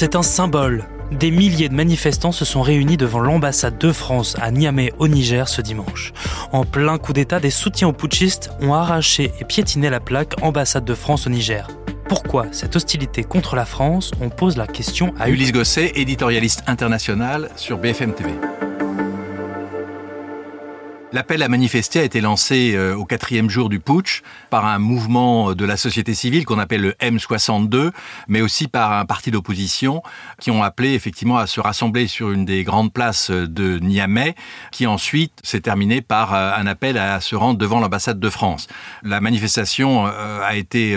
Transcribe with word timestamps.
C'est 0.00 0.14
un 0.14 0.22
symbole. 0.22 0.84
Des 1.10 1.32
milliers 1.32 1.68
de 1.68 1.74
manifestants 1.74 2.30
se 2.30 2.44
sont 2.44 2.62
réunis 2.62 2.96
devant 2.96 3.18
l'ambassade 3.18 3.78
de 3.78 3.90
France 3.90 4.36
à 4.40 4.52
Niamey 4.52 4.92
au 5.00 5.08
Niger 5.08 5.48
ce 5.48 5.60
dimanche. 5.60 6.12
En 6.52 6.64
plein 6.64 6.98
coup 6.98 7.12
d'État, 7.12 7.40
des 7.40 7.50
soutiens 7.50 7.88
aux 7.88 7.92
putschistes 7.92 8.52
ont 8.60 8.74
arraché 8.74 9.32
et 9.40 9.44
piétiné 9.44 9.90
la 9.90 9.98
plaque 9.98 10.40
ambassade 10.40 10.84
de 10.84 10.94
France 10.94 11.26
au 11.26 11.30
Niger. 11.30 11.66
Pourquoi 12.08 12.46
cette 12.52 12.76
hostilité 12.76 13.24
contre 13.24 13.56
la 13.56 13.64
France? 13.64 14.12
On 14.20 14.28
pose 14.28 14.56
la 14.56 14.68
question 14.68 15.12
à 15.18 15.30
Ulysse 15.30 15.50
Gosset, 15.50 15.90
éditorialiste 15.96 16.62
international 16.68 17.48
sur 17.56 17.76
BFM 17.76 18.14
TV. 18.14 18.30
L'appel 21.10 21.42
à 21.42 21.48
manifester 21.48 22.00
a 22.00 22.02
été 22.02 22.20
lancé 22.20 22.74
euh, 22.74 22.94
au 22.94 23.06
quatrième 23.06 23.48
jour 23.48 23.70
du 23.70 23.80
putsch 23.80 24.22
par 24.50 24.66
un 24.66 24.78
mouvement 24.78 25.54
de 25.54 25.64
la 25.64 25.78
société 25.78 26.12
civile 26.12 26.44
qu'on 26.44 26.58
appelle 26.58 26.82
le 26.82 26.92
M62, 27.00 27.92
mais 28.28 28.42
aussi 28.42 28.68
par 28.68 28.92
un 28.92 29.06
parti 29.06 29.30
d'opposition 29.30 30.02
qui 30.38 30.50
ont 30.50 30.62
appelé 30.62 30.92
effectivement 30.92 31.38
à 31.38 31.46
se 31.46 31.60
rassembler 31.60 32.08
sur 32.08 32.30
une 32.30 32.44
des 32.44 32.62
grandes 32.62 32.92
places 32.92 33.30
de 33.30 33.78
Niamey, 33.78 34.34
qui 34.70 34.86
ensuite 34.86 35.32
s'est 35.42 35.62
terminé 35.62 36.02
par 36.02 36.34
euh, 36.34 36.52
un 36.54 36.66
appel 36.66 36.98
à 36.98 37.22
se 37.22 37.34
rendre 37.36 37.58
devant 37.58 37.80
l'ambassade 37.80 38.20
de 38.20 38.28
France. 38.28 38.68
La 39.02 39.22
manifestation 39.22 40.06
euh, 40.06 40.42
a 40.42 40.56
été 40.56 40.94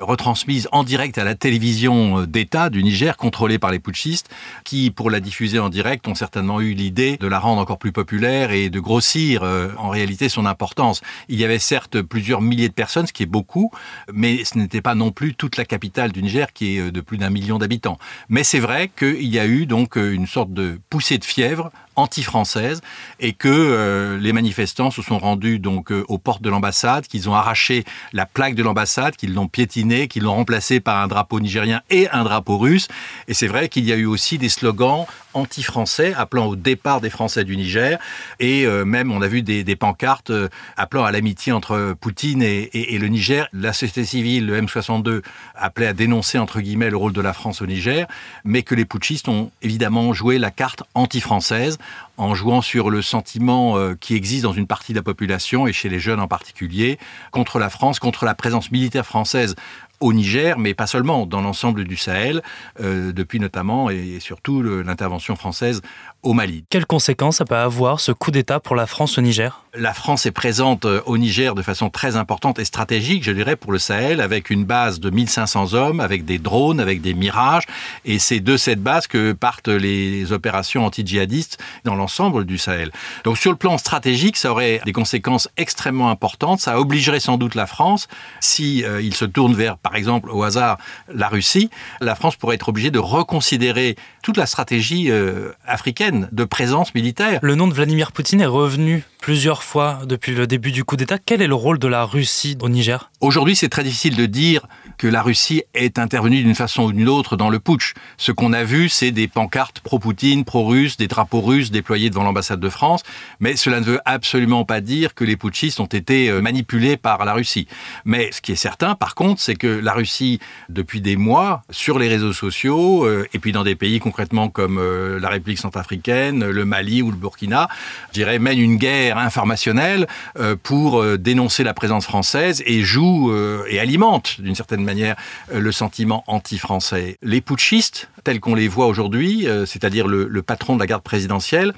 retransmise 0.00 0.68
en 0.72 0.82
direct 0.82 1.18
à 1.18 1.24
la 1.24 1.34
télévision 1.34 2.24
d'État 2.24 2.70
du 2.70 2.82
Niger, 2.82 3.16
contrôlée 3.16 3.58
par 3.58 3.70
les 3.70 3.78
putschistes, 3.78 4.28
qui, 4.64 4.90
pour 4.90 5.10
la 5.10 5.20
diffuser 5.20 5.58
en 5.58 5.68
direct, 5.68 6.08
ont 6.08 6.14
certainement 6.14 6.60
eu 6.60 6.72
l'idée 6.72 7.16
de 7.18 7.26
la 7.26 7.38
rendre 7.38 7.60
encore 7.60 7.78
plus 7.78 7.92
populaire 7.92 8.50
et 8.50 8.70
de 8.70 8.80
grossir 8.80 9.42
euh, 9.42 9.68
en 9.76 9.88
réalité 9.90 10.28
son 10.28 10.46
importance. 10.46 11.00
Il 11.28 11.38
y 11.38 11.44
avait 11.44 11.58
certes 11.58 12.00
plusieurs 12.02 12.40
milliers 12.40 12.68
de 12.68 12.74
personnes, 12.74 13.06
ce 13.06 13.12
qui 13.12 13.22
est 13.22 13.26
beaucoup, 13.26 13.70
mais 14.12 14.44
ce 14.44 14.58
n'était 14.58 14.80
pas 14.80 14.94
non 14.94 15.10
plus 15.12 15.34
toute 15.34 15.56
la 15.56 15.64
capitale 15.64 16.12
du 16.12 16.22
Niger 16.22 16.52
qui 16.52 16.76
est 16.76 16.80
euh, 16.80 16.90
de 16.90 17.00
plus 17.00 17.18
d'un 17.18 17.30
million 17.30 17.58
d'habitants. 17.58 17.98
Mais 18.28 18.44
c'est 18.44 18.60
vrai 18.60 18.90
qu'il 18.96 19.26
y 19.26 19.38
a 19.38 19.46
eu 19.46 19.66
donc 19.66 19.96
euh, 19.96 20.12
une 20.12 20.26
sorte 20.26 20.52
de 20.52 20.80
poussée 20.88 21.18
de 21.18 21.24
fièvre 21.24 21.70
anti-française 22.00 22.80
et 23.18 23.32
que 23.32 23.48
euh, 23.48 24.18
les 24.18 24.32
manifestants 24.32 24.90
se 24.90 25.02
sont 25.02 25.18
rendus 25.18 25.58
donc 25.58 25.92
euh, 25.92 26.04
aux 26.08 26.18
portes 26.18 26.42
de 26.42 26.50
l'ambassade, 26.50 27.06
qu'ils 27.06 27.28
ont 27.28 27.34
arraché 27.34 27.84
la 28.12 28.26
plaque 28.26 28.54
de 28.54 28.62
l'ambassade, 28.62 29.16
qu'ils 29.16 29.34
l'ont 29.34 29.48
piétinée, 29.48 29.89
qu'ils 30.08 30.22
l'ont 30.22 30.34
remplacée 30.34 30.80
par 30.80 31.02
un 31.02 31.08
drapeau 31.08 31.40
nigérien 31.40 31.82
et 31.90 32.08
un 32.10 32.24
drapeau 32.24 32.58
russe. 32.58 32.88
Et 33.28 33.34
c'est 33.34 33.46
vrai 33.46 33.68
qu'il 33.68 33.84
y 33.84 33.92
a 33.92 33.96
eu 33.96 34.06
aussi 34.06 34.38
des 34.38 34.48
slogans 34.48 35.06
anti-français 35.32 36.12
appelant 36.16 36.46
au 36.46 36.56
départ 36.56 37.00
des 37.00 37.10
Français 37.10 37.44
du 37.44 37.56
Niger 37.56 37.98
et 38.40 38.66
euh, 38.66 38.84
même 38.84 39.12
on 39.12 39.22
a 39.22 39.28
vu 39.28 39.42
des, 39.42 39.76
pancartes 39.76 40.32
appelant 40.76 41.04
à 41.04 41.12
l'amitié 41.12 41.52
entre 41.52 41.94
Poutine 42.00 42.42
et, 42.42 42.70
et, 42.72 42.98
le 42.98 43.06
Niger. 43.06 43.48
La 43.52 43.72
société 43.72 44.04
civile, 44.04 44.46
le 44.46 44.60
M62, 44.60 45.22
appelait 45.54 45.86
à 45.86 45.92
dénoncer 45.92 46.38
entre 46.38 46.60
guillemets 46.60 46.90
le 46.90 46.96
rôle 46.96 47.12
de 47.12 47.20
la 47.20 47.32
France 47.32 47.62
au 47.62 47.66
Niger, 47.66 48.06
mais 48.44 48.62
que 48.62 48.74
les 48.74 48.84
putschistes 48.84 49.28
ont 49.28 49.50
évidemment 49.62 50.12
joué 50.12 50.38
la 50.38 50.50
carte 50.50 50.82
anti-française 50.94 51.78
en 52.20 52.34
jouant 52.34 52.60
sur 52.60 52.90
le 52.90 53.00
sentiment 53.00 53.78
euh, 53.78 53.94
qui 53.98 54.14
existe 54.14 54.42
dans 54.42 54.52
une 54.52 54.66
partie 54.66 54.92
de 54.92 54.98
la 54.98 55.02
population, 55.02 55.66
et 55.66 55.72
chez 55.72 55.88
les 55.88 55.98
jeunes 55.98 56.20
en 56.20 56.28
particulier, 56.28 56.98
contre 57.30 57.58
la 57.58 57.70
France, 57.70 57.98
contre 57.98 58.26
la 58.26 58.34
présence 58.34 58.70
militaire 58.70 59.06
française 59.06 59.56
au 60.00 60.12
Niger, 60.12 60.58
mais 60.58 60.74
pas 60.74 60.86
seulement, 60.86 61.26
dans 61.26 61.40
l'ensemble 61.40 61.84
du 61.84 61.96
Sahel, 61.96 62.42
euh, 62.80 63.12
depuis 63.12 63.38
notamment 63.38 63.90
et 63.90 64.18
surtout 64.20 64.62
l'intervention 64.62 65.36
française 65.36 65.82
au 66.22 66.34
Mali. 66.34 66.64
Quelles 66.68 66.86
conséquences 66.86 67.36
ça 67.36 67.44
peut 67.44 67.56
avoir 67.56 68.00
ce 68.00 68.12
coup 68.12 68.30
d'État 68.30 68.60
pour 68.60 68.76
la 68.76 68.86
France 68.86 69.16
au 69.18 69.22
Niger? 69.22 69.64
La 69.74 69.94
France 69.94 70.26
est 70.26 70.32
présente 70.32 70.84
euh, 70.84 71.00
au 71.06 71.16
Niger 71.16 71.54
de 71.54 71.62
façon 71.62 71.90
très 71.90 72.16
importante 72.16 72.58
et 72.58 72.64
stratégique, 72.64 73.22
je 73.22 73.30
dirais, 73.30 73.56
pour 73.56 73.72
le 73.72 73.78
Sahel, 73.78 74.20
avec 74.20 74.50
une 74.50 74.64
base 74.64 75.00
de 75.00 75.10
1500 75.10 75.74
hommes, 75.74 76.00
avec 76.00 76.24
des 76.24 76.38
drones, 76.38 76.80
avec 76.80 77.00
des 77.00 77.14
mirages, 77.14 77.64
et 78.04 78.18
c'est 78.18 78.40
de 78.40 78.56
cette 78.56 78.82
base 78.82 79.06
que 79.06 79.32
partent 79.32 79.68
les 79.68 80.32
opérations 80.32 80.84
anti-djihadistes 80.84 81.58
dans 81.84 81.94
l'ensemble 81.94 82.44
du 82.44 82.58
Sahel. 82.58 82.90
Donc 83.24 83.38
sur 83.38 83.52
le 83.52 83.56
plan 83.56 83.78
stratégique, 83.78 84.36
ça 84.36 84.50
aurait 84.50 84.80
des 84.84 84.92
conséquences 84.92 85.48
extrêmement 85.56 86.10
importantes, 86.10 86.60
ça 86.60 86.78
obligerait 86.80 87.20
sans 87.20 87.38
doute 87.38 87.54
la 87.54 87.66
France, 87.66 88.08
si 88.40 88.84
euh, 88.84 89.00
il 89.00 89.14
se 89.14 89.24
tourne 89.24 89.54
vers, 89.54 89.78
par 89.78 89.89
exemple, 89.96 90.30
au 90.30 90.42
hasard, 90.42 90.78
la 91.12 91.28
Russie, 91.28 91.70
la 92.00 92.14
France 92.14 92.36
pourrait 92.36 92.56
être 92.56 92.68
obligée 92.68 92.90
de 92.90 92.98
reconsidérer 92.98 93.96
toute 94.22 94.36
la 94.36 94.46
stratégie 94.46 95.10
euh, 95.10 95.52
africaine 95.66 96.28
de 96.32 96.44
présence 96.44 96.94
militaire. 96.94 97.38
Le 97.42 97.54
nom 97.54 97.68
de 97.68 97.74
Vladimir 97.74 98.12
Poutine 98.12 98.40
est 98.40 98.46
revenu 98.46 99.04
plusieurs 99.20 99.62
fois 99.62 100.00
depuis 100.06 100.34
le 100.34 100.46
début 100.46 100.72
du 100.72 100.84
coup 100.84 100.96
d'État. 100.96 101.18
Quel 101.18 101.42
est 101.42 101.46
le 101.46 101.54
rôle 101.54 101.78
de 101.78 101.88
la 101.88 102.04
Russie 102.04 102.56
au 102.60 102.68
Niger? 102.68 103.10
Aujourd'hui, 103.20 103.54
c'est 103.54 103.68
très 103.68 103.84
difficile 103.84 104.16
de 104.16 104.26
dire 104.26 104.66
que 104.96 105.06
la 105.06 105.22
Russie 105.22 105.62
est 105.74 105.98
intervenue 105.98 106.42
d'une 106.42 106.54
façon 106.54 106.84
ou 106.84 106.92
d'une 106.92 107.08
autre 107.08 107.36
dans 107.36 107.48
le 107.48 107.58
putsch. 107.58 107.94
Ce 108.16 108.32
qu'on 108.32 108.52
a 108.52 108.64
vu, 108.64 108.88
c'est 108.88 109.10
des 109.10 109.28
pancartes 109.28 109.80
pro-Poutine, 109.80 110.44
pro-russes, 110.44 110.96
des 110.96 111.06
drapeaux 111.08 111.40
russes 111.40 111.70
déployés 111.70 112.10
devant 112.10 112.22
l'ambassade 112.22 112.60
de 112.60 112.68
France, 112.68 113.02
mais 113.40 113.56
cela 113.56 113.80
ne 113.80 113.84
veut 113.84 114.00
absolument 114.04 114.64
pas 114.64 114.80
dire 114.80 115.14
que 115.14 115.24
les 115.24 115.36
putschistes 115.36 115.80
ont 115.80 115.86
été 115.86 116.28
euh, 116.28 116.40
manipulés 116.40 116.96
par 116.96 117.24
la 117.24 117.32
Russie. 117.34 117.66
Mais 118.04 118.30
ce 118.32 118.40
qui 118.40 118.52
est 118.52 118.56
certain, 118.56 118.94
par 118.94 119.14
contre, 119.14 119.40
c'est 119.40 119.54
que 119.54 119.66
la 119.66 119.92
Russie, 119.92 120.38
depuis 120.68 121.00
des 121.00 121.16
mois, 121.16 121.62
sur 121.70 121.98
les 121.98 122.08
réseaux 122.08 122.32
sociaux, 122.32 123.04
euh, 123.04 123.26
et 123.32 123.38
puis 123.38 123.52
dans 123.52 123.64
des 123.64 123.76
pays 123.76 124.00
concrètement 124.00 124.48
comme 124.48 124.78
euh, 124.78 125.18
la 125.18 125.28
République 125.28 125.58
centrafricaine, 125.58 126.44
le 126.44 126.64
Mali 126.64 127.02
ou 127.02 127.10
le 127.10 127.16
Burkina, 127.16 127.68
je 128.08 128.14
dirais, 128.14 128.38
mène 128.38 128.58
une 128.58 128.76
guerre 128.76 129.16
informationnelle 129.20 130.06
euh, 130.38 130.56
pour 130.60 131.00
euh, 131.00 131.18
dénoncer 131.18 131.64
la 131.64 131.74
présence 131.74 132.04
française 132.04 132.62
et 132.66 132.82
joue 132.82 133.30
euh, 133.30 133.64
et 133.68 133.78
alimente 133.78 134.40
d'une 134.40 134.54
certaine 134.54 134.82
manière 134.82 135.16
le 135.52 135.72
sentiment 135.72 136.24
anti-français. 136.26 137.18
Les 137.22 137.40
putschistes, 137.40 138.08
tels 138.24 138.40
qu'on 138.40 138.54
les 138.54 138.68
voit 138.68 138.86
aujourd'hui, 138.86 139.46
c'est-à-dire 139.66 140.06
le, 140.06 140.26
le, 140.28 140.42
patron 140.42 140.74
de 140.74 140.80
la 140.80 140.86
garde 140.86 141.02
présidentielle, 141.02 141.72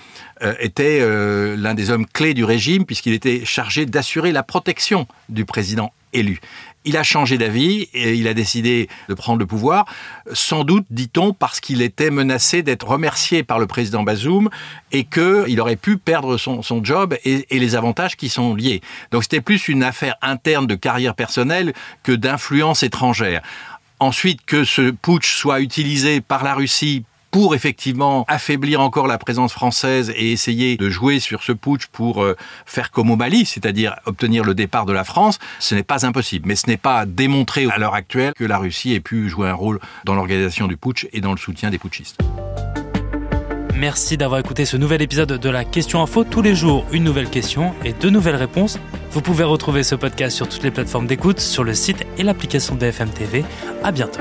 était 0.60 1.00
l'un 1.56 1.75
des 1.75 1.91
hommes 1.91 2.06
clés 2.06 2.34
du 2.34 2.44
régime 2.44 2.84
puisqu'il 2.84 3.12
était 3.12 3.44
chargé 3.44 3.86
d'assurer 3.86 4.32
la 4.32 4.42
protection 4.42 5.06
du 5.28 5.44
président 5.44 5.92
élu. 6.12 6.41
Il 6.84 6.97
a 6.97 7.05
changé 7.05 7.39
d'avis 7.39 7.89
et 7.95 8.15
il 8.15 8.27
a 8.27 8.34
décidé 8.34 8.89
de 9.09 9.15
prendre 9.15 9.39
le 9.39 9.47
pouvoir, 9.47 9.87
sans 10.33 10.65
doute, 10.65 10.84
dit-on, 10.91 11.33
parce 11.33 11.61
qu'il 11.61 11.81
était 11.81 12.11
menacé 12.11 12.62
d'être 12.62 12.89
remercié 12.89 13.45
par 13.45 13.61
le 13.61 13.69
président 13.69 14.03
Bazoum 14.03 14.51
et 14.91 15.05
qu'il 15.05 15.61
aurait 15.61 15.77
pu 15.77 15.97
perdre 15.97 16.37
son, 16.37 16.62
job 16.83 17.17
et, 17.25 17.47
et, 17.55 17.61
les 17.61 17.77
avantages 17.77 18.17
qui 18.17 18.28
sont 18.28 18.55
liés. 18.55 18.81
Donc 19.12 19.22
c'était 19.22 19.41
plus 19.41 19.69
une 19.69 19.84
affaire 19.84 20.17
interne 20.22 20.67
de 20.67 20.75
carrière 20.75 21.15
personnelle 21.15 21.72
que 22.03 22.12
d'influence 22.12 22.83
étrangère. 22.83 23.43
Ensuite, 24.01 24.45
que 24.45 24.65
ce 24.65 24.91
putsch 24.91 25.37
soit 25.37 25.61
utilisé 25.61 26.21
par 26.21 26.43
la 26.43 26.55
Russie 26.55 27.05
pour 27.32 27.54
effectivement 27.56 28.25
affaiblir 28.28 28.81
encore 28.81 29.09
la 29.09 29.19
présence 29.19 29.53
française 29.53 30.12
et 30.15 30.31
essayer 30.31 30.76
de 30.76 30.88
jouer 30.88 31.19
sur 31.19 31.43
ce 31.43 31.50
putsch 31.50 31.87
pour 31.87 32.22
euh, 32.22 32.37
faire 32.66 32.93
comme 32.93 33.10
au 33.10 33.16
Mali, 33.16 33.47
c'est-à-dire 33.47 33.97
obtenir 34.04 34.44
le 34.44 34.54
départ 34.54 34.87
de 34.87 34.93
la 34.93 35.03
France, 35.03 35.41
ce 35.59 35.75
n'est 35.75 35.82
pas 35.82 36.06
impossible. 36.06 36.47
Mais 36.47 36.56
ce 36.56 36.69
n'est 36.69 36.76
pas 36.76 37.06
démontré 37.06 37.66
à 37.72 37.78
l'heure 37.78 37.94
actuelle 37.94 38.34
que 38.37 38.44
la 38.44 38.59
Russie 38.59 38.92
ait 38.92 39.00
pu 39.00 39.28
jouer 39.28 39.48
un 39.48 39.54
rôle 39.54 39.81
dans 40.04 40.15
l'organisation 40.15 40.69
du 40.69 40.76
putsch 40.76 41.09
et 41.12 41.21
dans 41.21 41.32
le 41.32 41.38
soutien 41.38 41.71
des 41.71 41.78
putschistes. 41.78 42.19
Merci 43.75 44.19
d'avoir 44.19 44.38
écouté 44.38 44.66
ce 44.66 44.76
nouvel 44.76 45.00
épisode 45.00 45.32
de 45.32 45.48
la 45.48 45.65
Question 45.65 46.03
Info. 46.03 46.25
Tous 46.25 46.42
les 46.42 46.54
jours, 46.54 46.84
une 46.92 47.03
nouvelle 47.03 47.31
question 47.31 47.75
et 47.82 47.94
deux 47.94 48.10
nouvelles 48.10 48.37
réponses. 48.37 48.78
Vous 49.10 49.22
pouvez 49.22 49.44
retrouver 49.44 49.82
ce 49.82 49.94
podcast 49.94 50.37
sur 50.37 50.48
toutes 50.48 50.62
les 50.62 50.71
plateformes 50.71 51.06
d'écoute, 51.06 51.41
sur 51.41 51.65
le 51.65 51.72
site 51.72 52.04
et 52.19 52.22
l'application 52.22 52.75
de 52.75 52.84
FM 52.84 53.09
TV. 53.09 53.44
À 53.82 53.91
bientôt. 53.91 54.21